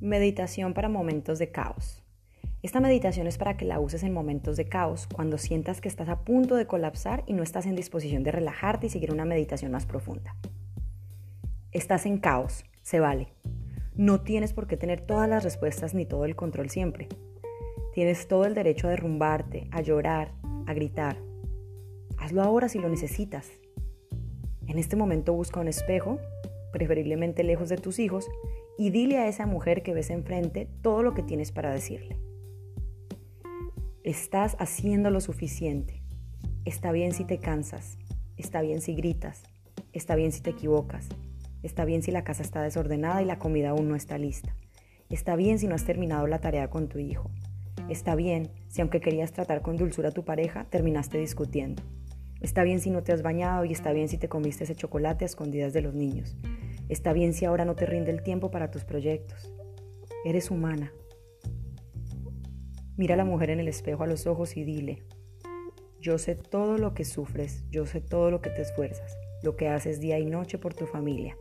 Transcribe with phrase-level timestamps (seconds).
[0.00, 2.04] Meditación para momentos de caos.
[2.62, 6.08] Esta meditación es para que la uses en momentos de caos, cuando sientas que estás
[6.08, 9.72] a punto de colapsar y no estás en disposición de relajarte y seguir una meditación
[9.72, 10.36] más profunda.
[11.72, 13.32] Estás en caos, se vale.
[13.96, 17.08] No tienes por qué tener todas las respuestas ni todo el control siempre.
[17.92, 20.30] Tienes todo el derecho a derrumbarte, a llorar,
[20.68, 21.16] a gritar.
[22.18, 23.50] Hazlo ahora si lo necesitas.
[24.68, 26.20] En este momento busca un espejo,
[26.72, 28.28] preferiblemente lejos de tus hijos,
[28.78, 32.16] y dile a esa mujer que ves enfrente todo lo que tienes para decirle.
[34.04, 36.02] Estás haciendo lo suficiente.
[36.64, 37.98] Está bien si te cansas.
[38.36, 39.42] Está bien si gritas.
[39.92, 41.08] Está bien si te equivocas.
[41.62, 44.54] Está bien si la casa está desordenada y la comida aún no está lista.
[45.10, 47.30] Está bien si no has terminado la tarea con tu hijo.
[47.88, 51.82] Está bien si aunque querías tratar con dulzura a tu pareja, terminaste discutiendo.
[52.40, 55.24] Está bien si no te has bañado y está bien si te comiste ese chocolate
[55.24, 56.36] a escondidas de los niños.
[56.88, 59.52] Está bien si ahora no te rinde el tiempo para tus proyectos.
[60.24, 60.92] Eres humana.
[62.96, 65.04] Mira a la mujer en el espejo a los ojos y dile,
[66.00, 69.68] yo sé todo lo que sufres, yo sé todo lo que te esfuerzas, lo que
[69.68, 71.36] haces día y noche por tu familia.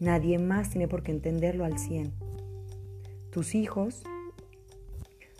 [0.00, 2.12] Nadie más tiene por qué entenderlo al 100.
[3.30, 4.02] Tus hijos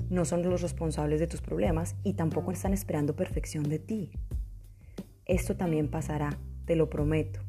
[0.09, 4.13] no son los responsables de tus problemas y tampoco están esperando perfección de ti.
[5.27, 7.41] Esto también pasará, te lo prometo.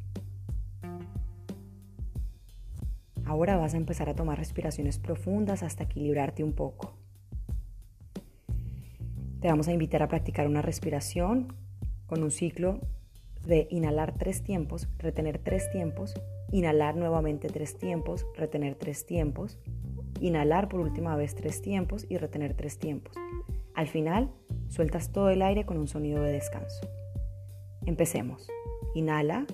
[3.26, 6.94] Ahora vas a empezar a tomar respiraciones profundas hasta equilibrarte un poco.
[9.40, 11.54] Te vamos a invitar a practicar una respiración
[12.06, 12.80] con un ciclo
[13.46, 16.14] de inhalar tres tiempos, retener tres tiempos,
[16.52, 19.58] inhalar nuevamente tres tiempos, retener tres tiempos,
[20.22, 23.16] inhalar por última vez tres tiempos y retener tres tiempos.
[23.74, 24.32] Al final,
[24.70, 26.88] sueltas todo el aire con un sonido de descanso.
[27.86, 28.48] Empecemos.
[28.96, 29.46] Inhala.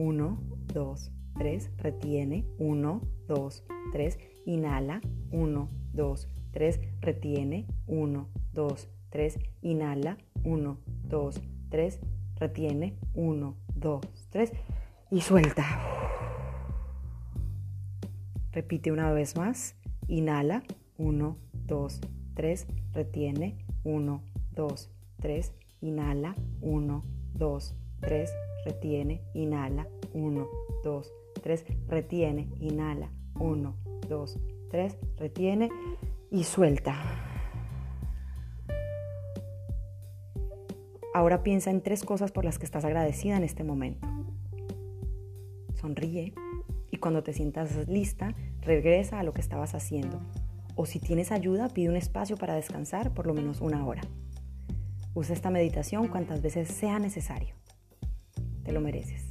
[0.00, 0.38] 1,
[0.72, 10.16] 2, 3, retiene, 1, 2, 3, inhala, 1, 2, 3, retiene, 1, 2, 3, inhala,
[10.44, 12.00] 1, 2, 3,
[12.36, 14.00] retiene, 1, 2,
[14.30, 14.52] 3
[15.10, 15.64] y suelta.
[18.52, 19.76] Repite una vez más,
[20.08, 20.62] inhala,
[20.96, 22.00] 1, 2,
[22.34, 24.22] 3, retiene, 1,
[24.54, 25.52] 2, 3,
[25.82, 27.19] inhala, 1, 2, 3,
[28.64, 30.48] retiene, inhala, 1,
[30.84, 31.12] 2,
[31.42, 33.76] 3, retiene, inhala, 1,
[34.08, 34.38] 2,
[34.70, 35.70] 3, retiene
[36.30, 36.96] y suelta.
[41.12, 44.06] Ahora piensa en tres cosas por las que estás agradecida en este momento.
[45.74, 46.34] Sonríe
[46.90, 50.20] y cuando te sientas lista, regresa a lo que estabas haciendo.
[50.76, 54.02] O si tienes ayuda, pide un espacio para descansar por lo menos una hora.
[55.14, 57.54] Usa esta meditación cuantas veces sea necesario.
[58.64, 59.29] Te lo mereces.